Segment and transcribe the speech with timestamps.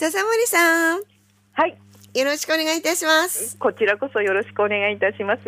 [0.00, 1.02] 笹森さん。
[1.52, 1.76] はい。
[2.18, 3.58] よろしくお願いいたします。
[3.58, 5.42] こちらこそよろしくお願いいたします。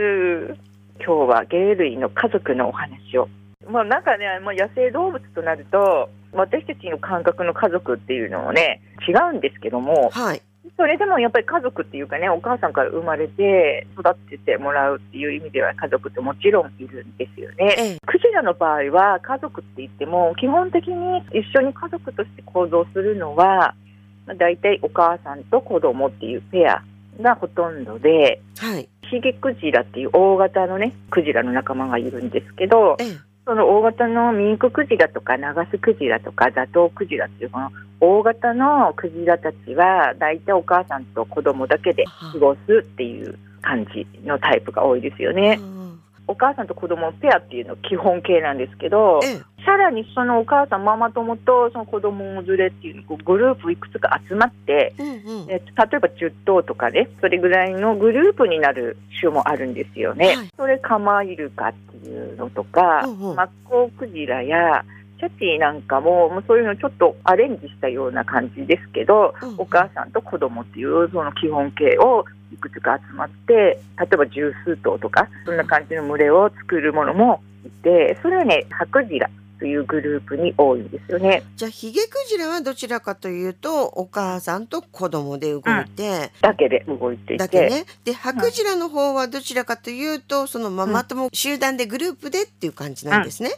[0.99, 3.31] 今日は鯨類の家族のお話を。
[3.67, 10.43] まあなんかね、まあ、野生動物となると、私たちの感覚の家族っていうのもね、違うんですけども、はい。
[10.77, 17.75] それでもやっぱり家族っていうかね、お母さんから生まれて育ててもらうっていう意味では家族ってもちろんいるんですよね。
[17.79, 17.99] ええ。
[18.05, 23.75] クジラの場合は家族って言っても基本的に一緒に家族として行動するのはまあ
[24.35, 26.83] 大体お母さんと子供っていうペア
[27.21, 28.89] がほとんどではい。
[29.11, 33.19] ヒゲクジラっていう大型のねクジラの仲間がいるんですけどええ。
[33.45, 45.59] その大型のミンククジラとかナガスクジラとかザトウクジラっていうこの大型のクジラたちは大体お母さんと子供だけで過ごすっていう感じのタイプが多いですよね。
[45.61, 45.82] うん
[46.27, 49.43] お母さんと子供のペアっていうのは基本形なんですけど、ええ。
[49.65, 55.11] さらにそのお母さん、ママ友とその子供連れっていうグループいくつか集まって、うんう
[55.47, 55.51] ん。
[55.51, 60.37] え例えば10頭とかね、それぐらいのグループになる種もあるんですよね。
[60.37, 64.85] はいそれカマイルカっていうのとか、うんうんマッコウクジラや
[65.19, 81.45] シャチなんかも、もうそういうのちょっとアレンジしたような感じですけど、うんうんお母さんと子供っていうその基本形をいくつか集まって、例えば十数頭とか、そんな感じの群れを作るものもいて、それはね、ハクジラというグループに多いんですよね。
[81.55, 85.63] じゃあヒゲクジラはどちらかというとお母さんと子供で動い
[85.95, 87.39] て、だけで動いていて。
[87.39, 87.85] だけね。
[88.05, 93.51] でハクジラの方はどちらかというとそのママ友集団でグループでっていう感じなんですね。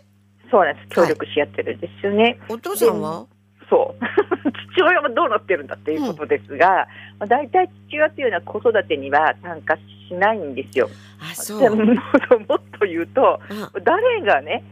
[0.51, 0.89] そうなんです。
[0.91, 2.39] 協力し合ってるんですよね。
[2.51, 3.27] お父さんは？
[3.70, 4.05] そう。
[4.75, 10.89] 父親はどうなってるんだっていうことですが、まあ、大体父親っていうのは子育てには参加しないんですよ。
[11.20, 11.61] あ そう。
[11.61, 14.65] でももっと言うと、うん誰がね、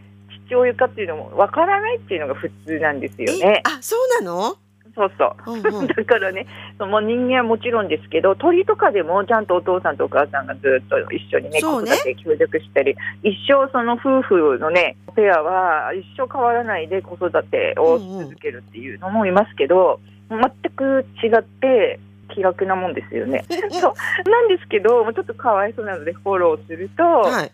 [0.47, 3.63] 父親かっていうのもわからないっていうのが普通なんですよえね。
[3.65, 4.57] あそうなの？
[4.95, 5.53] そうそう。
[5.53, 5.87] うんうん。
[5.87, 6.47] だからね、
[6.79, 20.41] その人間はもちろんですけど、鳥とかでもちゃんとお父さんとお母さんがずっと一緒にね、子育て協力したり、一生その夫婦のね、ペアは一生変わらないで子育てをし続けるっていうのもいますけど、全
[20.75, 22.01] く違って
[22.35, 23.45] 気楽なもんですよね。
[23.71, 23.95] そ
[24.27, 27.53] うなんですけど、ちょっとかわいそうなのでフォローすると、はい。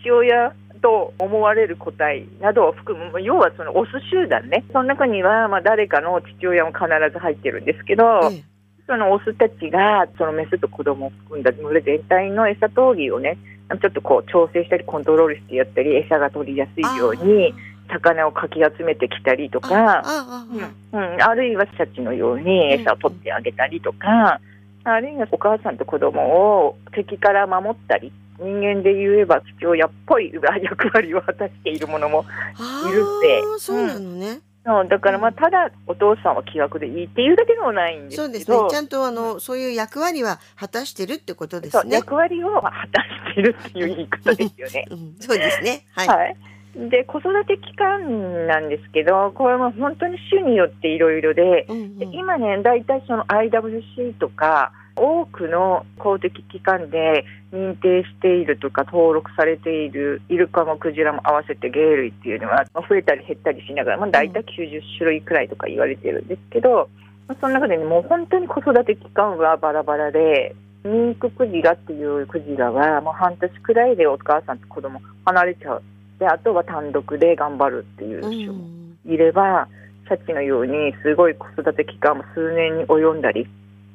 [0.00, 8.44] 父親と思われる個体などを含む、要はそのオス集団ね、その中にはまあ誰かの父親も必ず入ってるんですけど、ええ。
[8.86, 13.36] そのオスたちがそのメスと子供を含んだ群れ全体の餌通りをね、
[13.68, 17.52] ちょっとこう調整したりコントロールしてやったり、餌が取りやすいように
[17.88, 20.46] 魚をかき集めてきたりとあか、
[20.92, 24.40] うん、あるいはシャチのように餌を取ってあげたりとか、
[24.84, 26.20] あるいはお母さんと子供
[26.66, 30.32] を敵から守ったり、人間で言えば父親っぽい
[30.62, 32.24] 役割を果たしているものも
[32.58, 34.40] あいるってあそうなのね。
[34.66, 38.56] そうだからまあただお父さんは気楽でいいっていうだけでもないんですそうですね。
[38.68, 41.94] ちゃんとあのそういう役割は果たしてるってことですね。
[41.94, 44.86] 役割を果たしているっていう言い方ですよね。
[44.90, 45.86] うん、そうですね。
[45.92, 46.08] はい。
[46.08, 46.36] はい、
[46.76, 66.88] で子育て期間なんですけどこれも本当に種によっていろいろでうんうんで今ね大体その IWC とか多くの公的機関で認定しているとか登録されているイルカもクジラも合わせて鯨類っていうのはまあ増えたり減ったりしながら、まあ、大体90種類くらいとか言われてるんですけど、
[67.28, 70.54] まあその中でねもう本当に子育て期間はバラバラで
[70.84, 75.82] ミンククジラっていうクジラはもう半年くらいでお母さんと子供離れちゃう
[76.18, 79.68] であとは単独で頑張るっていうう種もんいれば、
[80.08, 83.46] シャチのようにすごい子育て期間も数年に及んだり、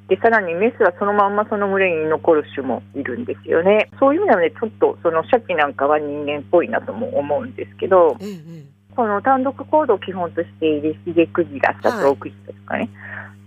[0.08, 3.90] でさらにメスはそのまんまその群れに残る種もいるんですよね。
[4.00, 12.90] そういう意味ではね、ちょっとそのシャチなんかは人間っぽいなとも思うんですけど、えええこの単独行動を基本としているヒゲクジラ、サトウクジラとかね、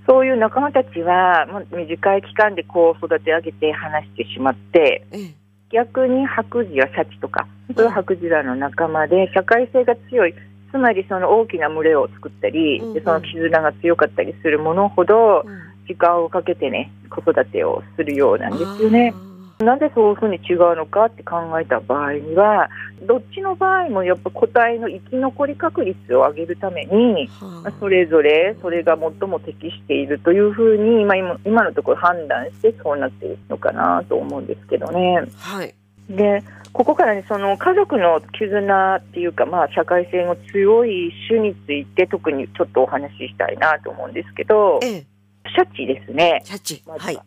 [0.07, 5.05] そういう仲間たちは、まあ、短い期間でこう育て上げて離してしまって、
[5.75, 10.35] 逆にハクジラ、シャチとか、そういうハクジラの仲間で社会性が強い、
[10.71, 12.95] つまりその大きな群れを作ったり、うんうん。
[12.95, 15.75] でその絆が強かったりするものほどうん。
[15.87, 19.13] 時間をかけてね、子育てをするようなんですよね。
[19.65, 22.69] なぜそういうふうに違うのかって考えた場合には、
[23.03, 27.29] どっちの場合もやっぱ個体の生き残り確率を上げるために、
[27.81, 35.23] それぞれそれが最も適しているというふうに、まあ、今今のところ判断してそうなっているのかなと思うんですけどね。
[35.37, 35.75] はい。
[36.09, 45.07] でここからねその家族の絆っていうか、まあ、社会性の強い種について特にちょっとお話ししたいなと思うんですけどええ
[45.55, 46.83] シャチですね、シャチ。
[46.87, 47.15] まずははい。
[47.15, 47.21] うん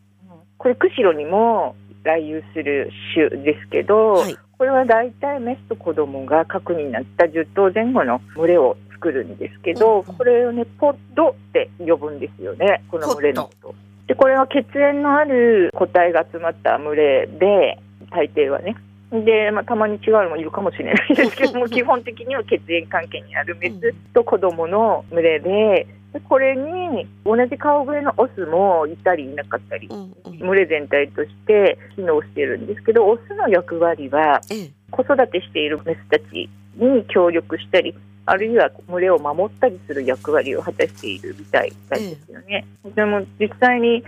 [0.58, 1.76] これ釧路にも
[2.08, 4.38] 来遊する種ですけど、はい。
[4.58, 13.76] これは大体メスと子供が核になった10頭前後の群れを作るんですけど、うんこれをねポッドって呼ぶんですよねこの群れのこと。
[14.08, 17.78] でこれは血縁のある個体が集まった群れで
[18.10, 18.76] 大抵はね
[19.12, 30.40] で、まあ、たまに違うのもいるかもしれないですけども 基本的には血縁関係にあるメスと子供の群れででこれに同じ顔ぶれのオスもいたりいなかったりうんうん。
[30.40, 34.72] 群れ全体として機能してるんですけどオスの役割はええ。
[34.92, 37.96] 子育てしているメスたちに協力したり
[38.26, 42.66] あるいは群れを守ったりする役割を果たしているみたいなんですよね。
[42.94, 44.04] でも実際に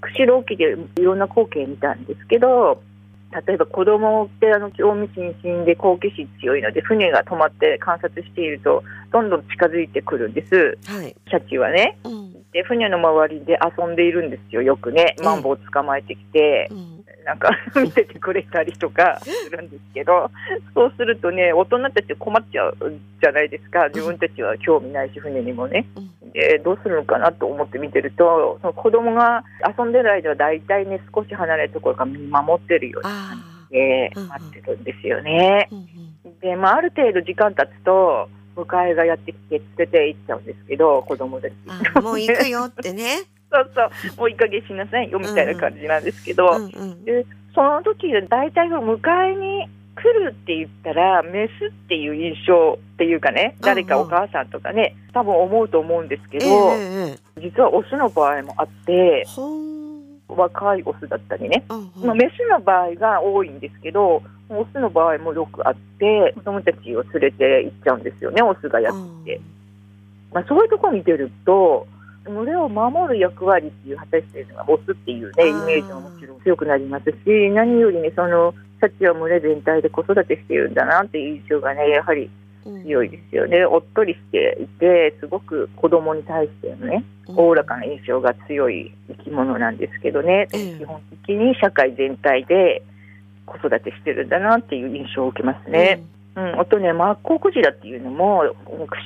[0.00, 2.80] 釧路沖でいろんな光景見たんですけど
[3.46, 8.82] 例えば子供ってあの興味津々で好奇心強いので船が止まって観察していると
[9.12, 11.14] どんどん近づいてくるんですはい。
[11.28, 11.98] シャチはね。
[12.04, 16.68] うんで船の周りで遊んでいるんですよよくねマンボウ捕まえてきて。
[16.70, 16.97] うん
[17.28, 20.30] なんか見ててくれたりとかするんですけど、
[20.74, 22.74] そうするとね、大人たち困っちゃう
[23.20, 25.86] じゃないですか、自分たちは興味ないし、船にもね。
[25.94, 26.32] うん。
[26.32, 29.44] で、どうするのかなと思って見てると、その子供が
[29.78, 35.68] 遊んでる間は大体ね、少し離れたところから見守ってるようなあ感じで待ってるんですよね。
[36.40, 41.52] で、まあ、ある程度時間経つと、迎えがやってきて連れて行っちゃうんですけど、子供たち。
[41.94, 43.18] あもう行くよってね。
[43.50, 47.04] そうそう、もういい加減しなさいよみたいな感じなんですけど、うんうん。
[47.04, 47.24] で
[47.54, 48.98] その時大体が迎
[49.32, 57.40] えに来るって言ったらメスっていう印象っていうかね誰かお母さんとかね多分思うと思うんですけど、ええええ。
[57.40, 59.24] 実はオスの場合もあって。
[60.28, 62.06] 若いオスだったりね、うんうん。
[62.06, 68.94] まあ、メスの場合が多いんですけどオスの場合もよくあって子供たちを連れて行っちゃうんですよねオスがやっ
[69.24, 69.32] て。
[69.32, 69.40] きて。
[70.34, 71.86] まあ、そういうところ見てると
[72.28, 82.30] 群れを守る役割っていう果たしているのがオスっていうねイメージももちろん強くなりますし何よりねそのシャチは群れ全体で子育てしているんだなっていう印象がねやはり
[82.68, 82.82] うん。
[82.84, 83.64] 強いですよね。
[83.64, 90.78] おっとりしていてすごく子供に対してのねおおらかな印象が強い生き物なんですけどね、ええ。
[90.78, 92.82] 基本的に社会全体で
[93.46, 96.00] 子育てしてるんだなっていう印象を受けますね。
[96.00, 96.08] うん、
[96.58, 98.42] あとね、マッコウクジラっていうのも、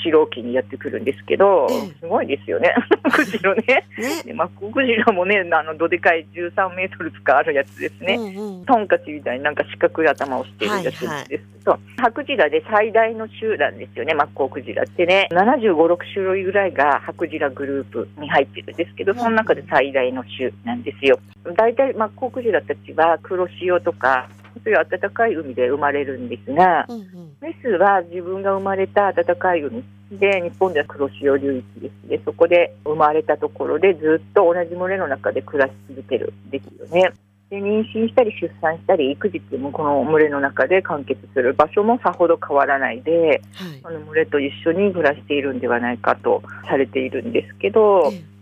[0.02, 2.74] 釧路沖にやってくるんですけどええ、すごいですよね、
[3.10, 3.86] 釧路ね。
[3.98, 4.22] うんね。
[4.24, 8.14] でマッコウクジラもね、あのどでかい13メートルとかあるやつですね。
[8.14, 21.18] うんうんトンカチみたいになんか四角い頭をしているやつですけど、ハクジラで最大の集団ですよね、マッコウクジラってね、75、6種類ぐらいがハクジラグループに入ってるんですけど、その中で最大の種なんですよ。
[21.56, 24.28] 大体マッコウクジラたちは黒潮とか、
[24.64, 29.82] そういう暖かい海で生まれるんですが、うんうんメスは自分が生まれた暖かい海
[30.12, 37.10] で日本では黒潮流域ですねそこで生まれたところでずっと同じ群れの中で暮らし続けるんですよね。
[37.50, 48.32] で妊娠したり出産したり育児っていうのもこの群れの中で完結する場所もさほど変わらないではいこの群れと一緒に暮らしているんではないかとされているんですけどええ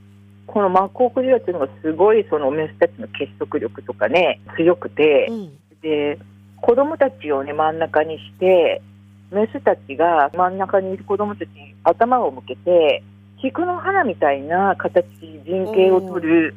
[0.46, 5.26] このマッコウクジラっていうのがすごいそのメスたちの結束力とかね強くて。
[5.30, 6.18] うんで
[6.60, 8.82] 子供たちをね真ん中にして
[9.30, 13.02] メスたちが真ん中にいる子供たちに頭を向けて
[13.40, 15.06] 菊の花みたいな形
[15.46, 16.54] 陣形を取る。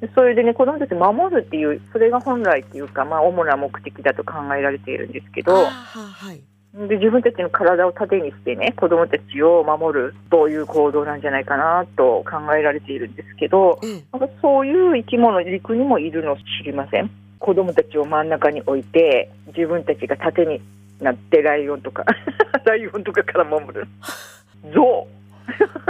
[0.00, 6.40] でそれでね子供たちを守るっていうそれが本来っていうかまあ主な目的だと考えられているんですけどははい。
[6.88, 14.04] で自分たちの体を盾にしてね子供たちを守るという行動なんじゃないかなと考えられているんですけどええ。
[14.18, 17.10] なんかそういう生き物陸にもいるの知りません？
[17.40, 20.60] 子供たちを真ん中に置いて自分たちが盾に
[21.00, 22.04] なってライオンとか
[22.64, 23.86] ライオンとかから守る。
[24.72, 25.08] ゾ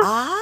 [0.03, 0.33] あ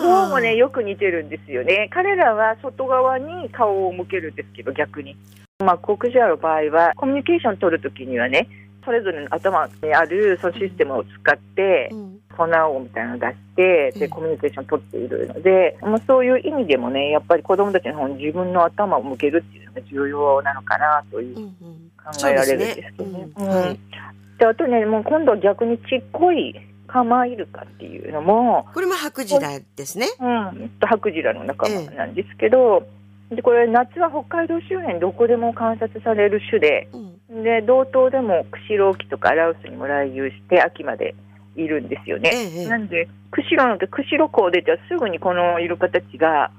[0.00, 1.88] ウ ゾあウもねよく似てるんですよね。
[1.92, 5.16] 彼らは外側に顔を向けるんですけど逆に。
[5.62, 8.48] まあコクジラの場合はコミュニケーション取るときにはね
[8.84, 12.20] それぞれの頭にあるそのシステムを使ってうん。
[12.36, 14.00] ソナー音みたいなのを出してうん。
[14.00, 23.28] でコミュニケーションを取っているので、まあ、そういう意味でもねやっぱり子どもたちの方に自分の頭を向けるっていうのが重要なのかなという考えられるんですけどね。
[23.36, 24.48] そうん。
[24.50, 26.54] あとねもう今度は逆にちっこい
[26.94, 30.06] カマイルカっていうのも、これもハクジラですね。
[30.20, 32.86] うん、ハクジラの仲間なんですけど、
[33.34, 37.42] でこれ夏は北海道周辺どこでも観察される種でうん。
[37.42, 41.14] で道東でも釧路沖とか羅臼にも来遊して秋まで
[41.56, 42.30] いるんですよね。
[42.32, 46.50] ええなんで釧路の釧路港出てすぐにこのイルカたちが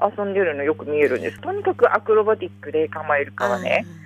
[0.00, 1.40] 遊んでるのよく見えるんです。
[1.40, 4.02] とにかくアクロバティックで構えるかはね、うん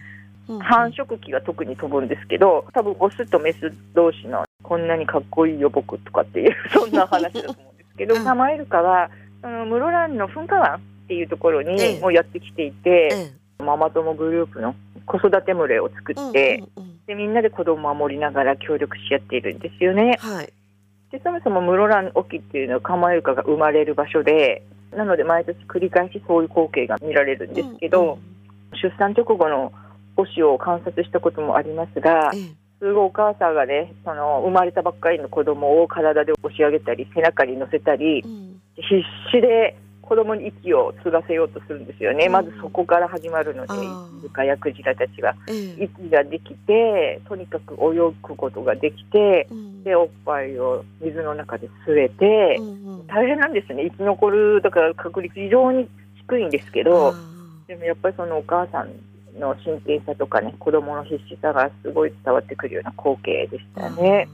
[0.60, 8.24] 繁殖期が特に飛ぶんですけど、多分オスとメス同士のこんなにかっこいいよ僕とかっていうそんな話だと思うんですけど、うん。
[8.24, 9.10] カマイルカは
[9.42, 14.74] その室蘭の噴火湾っていうところえにえもうやってきていて、えママ友グループの
[15.06, 17.00] 子育て群れを作えって、うんうんうん。
[17.06, 20.18] でみんなで子供を守りながら協力し合っているんですよね。
[20.18, 20.52] はい。
[21.12, 28.18] でそもそも室蘭沖っていうのはカマイルカが生まれる場所でなので毎年繰り返しそういう光景が見られるんですけど、
[28.82, 29.72] 出産直後の
[30.16, 32.66] 推を観察したこともありますが、ええ。
[32.78, 38.60] すごいお母さんがねその生まれたばっかりの子供を体で押し上げたり背中に乗せたりうん。
[38.76, 38.84] 必
[39.32, 39.74] 死で
[40.08, 42.32] 子供に息を継がせようとするんですよね、うん。
[42.32, 45.84] まずそこから始まるのでイルカやクジラたちがええ。
[45.84, 49.84] 息ができてとにかく泳ぐことができてうん。
[49.84, 53.06] でおっぱいを水の中で吸えてうんうん。
[53.06, 53.84] 大変なんですね。
[53.84, 55.88] 生き残るだから確率非常に
[56.28, 57.14] 低いんですけどあ
[57.68, 58.90] でもやっぱりそのお母さん
[59.38, 64.28] の真剣さとかね子供の必死さがすごい伝わってくるような光景でしーたね。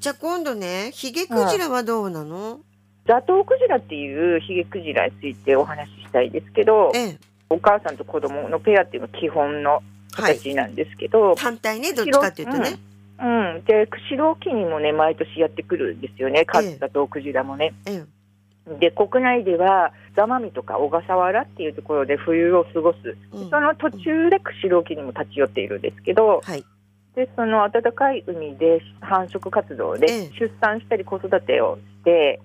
[0.00, 2.60] じゃあ今度ねヒゲクジラはどうなの、
[3.06, 7.18] ザトウクジラっていうヒゲクジラについてお話ししたいですけどええ。
[7.50, 9.82] お母さんと子供のペアっていうのが基本の
[10.14, 12.78] はい形なんですけど、反対ねどっちかっていうとね、
[13.18, 13.24] う
[13.60, 16.66] ん、で釧路沖にもね毎年やってくるんですよねカえ。
[16.66, 17.72] えザトウクジラもね。
[17.86, 18.04] え
[18.78, 22.98] で国内では座間味とか小笠原っていうところで冬を過ごす。
[23.34, 23.50] えうん。
[23.50, 26.64] その途中で釧路沖にも立ち寄っているんですけどはい。
[27.14, 30.30] でその暖かい海で繁殖活動でええ。
[30.38, 32.40] 出産したり子育てをして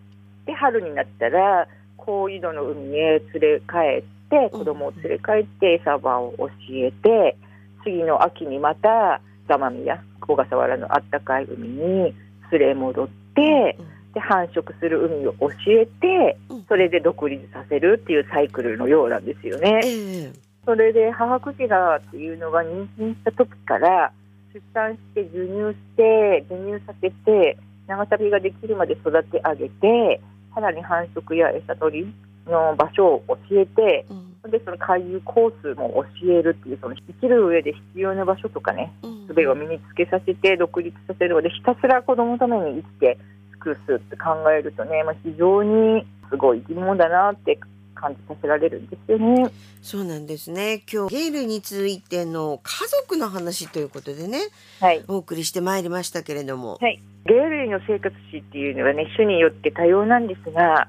[0.48, 7.38] で春になったら高緯度の海へ連れ帰って子供を連れ帰って餌場を教えて
[7.84, 12.16] 次の秋にまた座間味や小笠原の暖かい海に
[12.51, 13.77] 連れ戻って
[14.13, 16.66] で繁殖する海を教えてうん。
[16.68, 19.80] それで独立させるっていうサイクルのようなんですよね。
[19.84, 20.34] ええ。
[20.66, 24.12] それで母クジラっていうのが妊娠した時から
[24.54, 30.22] 出産して授乳して授乳させて長旅ができるまで育て上げて
[30.57, 32.13] さらに繁殖や餌取り
[32.51, 34.27] の場所を教えてうん。
[34.49, 39.27] でその回遊コースも教えるっていうその生きる上で必要な場所とかねうん。
[39.27, 43.17] 術を身につけさせて独立させるのでひたすら子供のために生きて
[43.63, 47.59] 尽くすって考えるとね、まあ、非常にすごい生き物だなって
[48.00, 49.50] 感じさせられるんですよね。
[49.82, 50.84] そうなんですね。
[50.92, 54.39] 今日ゲイ類についての家族の話ということでね
[54.80, 55.04] はい。
[55.08, 60.88] お送りしてまいりましたけれども、はい、ゲイ類の生活史っていうのはね種によって多様なんですが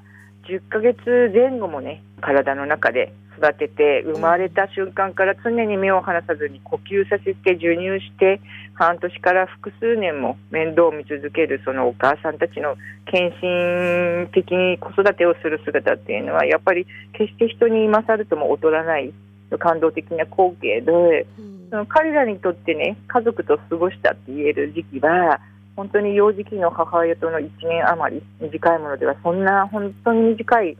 [0.49, 0.97] 10ヶ月
[1.33, 8.41] 前後もね体の中で育てて生まれた瞬間から常に目を離さずに呼吸させて授乳して
[8.73, 19.13] 半年から複数年も面倒を見続けるそのお母さんたちの献身的に子育てをする姿っていうのはやっぱり決して人に勝るとも劣らない
[19.57, 21.59] 感動的な光景でうん。
[21.69, 25.39] その彼らにとってね家族と過ごしたって言える時期は
[25.75, 30.77] 本当に幼児期の母親との1年余り短いものではそんな本当に短い期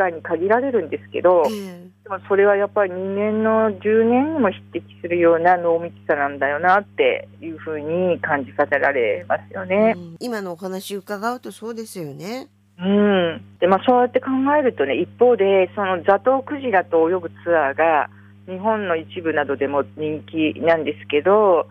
[0.00, 9.94] 間に限られるんですけどええでもそれはやっぱり人間の10年にも匹敵するような濃密さなんだよなっていうふうに感じさせられますよね。
[9.96, 12.48] うん今のお話伺うとそうですよね。
[12.78, 14.28] うんでまあ、そうやって考
[14.58, 18.08] えるとね一方でそのザトウクジラと泳ぐツアーが
[18.48, 21.68] 日本の一部などでも人気なんですけど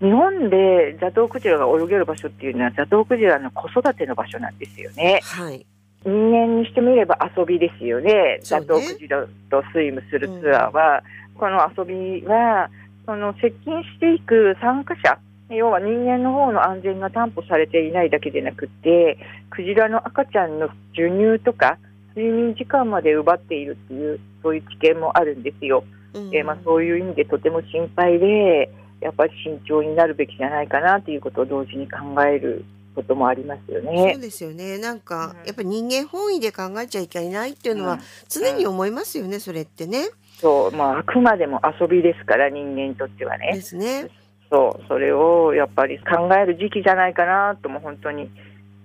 [0.00, 5.20] 日本でザトウクジラが泳げる場所っていうのはザトウクジラの子育ての場所なんですよね。
[5.22, 5.66] はい。
[6.08, 11.02] 人間にしてみれば遊びですよね、ザトウクジラとスイムするツアーは、
[11.34, 12.70] この遊びは
[13.06, 15.18] その接近していく参加者
[15.50, 19.18] 要は人間の方の安全が担保されていないだけでなくて
[19.50, 21.78] クジラの赤ちゃんの授乳とか
[22.14, 26.34] 睡眠時間まで奪っているっていうそういう危険もあるんですよ、うん。
[26.34, 32.64] えーまあ、そういう意味でとても心配でやっぱり慎重になるべきじゃないかなということを同時に考える
[32.98, 34.20] こともありますよそねう。
[34.20, 34.78] ですよね。
[34.78, 39.38] なんか、うんやっぱり人間本位で考えちゃいけないっていうのはうん常に思いますよね。
[39.38, 40.08] それってね。
[40.40, 44.08] そうまあ、あくまでも遊びですから人間にとってはでねすね。
[44.50, 48.30] そうそれをやっぱり考える時期じゃないかなとも本当に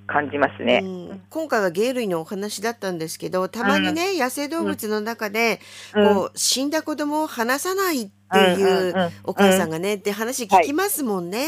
[0.07, 0.81] 感じますね。
[0.83, 5.59] うん、今回は鯨類のお話だったんですけどたまにね、野生動物の中で、
[5.95, 11.47] うんこう死んだ子供を離さないってうんいううんうんお母さんがね、って話聞きますもんね。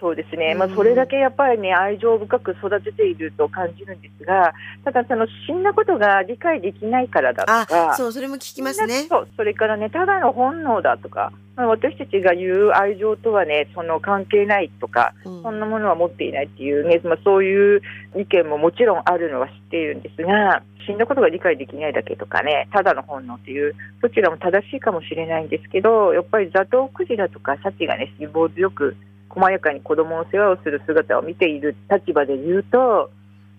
[0.00, 0.58] そうですね、うん。
[0.58, 4.52] まあ、それだけやっぱりね、愛情深く育てていると感じるんですが、
[4.84, 9.06] ただ、その死んだことが理解できないからだとあか、そうそれも聞きますね。
[9.08, 15.42] そうそれからね、ただの本能だとか、まあ、私たちが言う愛情とはね、その関係ないとか、うん。
[15.42, 17.80] そんなものは持っていないっていうね、まあ、そういう
[18.16, 28.96] 意見ももちろんあるのは知っているんですが、死んだことが理解できないだけとかね、ただの本能っていう、どちらも正しいかもしれないんですけど、やっぱりザトウクジラとかシャチがね、辛抱強く、
[29.36, 33.10] 細やかに子供の世話をする姿を見ている立場で言うと、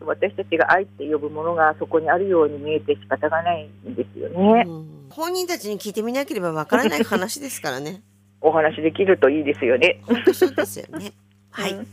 [0.01, 4.63] 私たちが愛って呼ぶものがそこにあるように見えて仕方がないんですよね。
[4.65, 8.01] うん本人たちに聞いてみなければわからない話ですからね。
[8.41, 9.99] お話できるといいですよね。
[10.03, 11.13] 本当そうですよね。
[11.49, 11.87] はいうん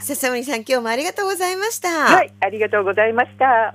[0.00, 1.88] 笹森さん今日もありがとうございました。
[1.88, 3.74] はい、ありがとうございました。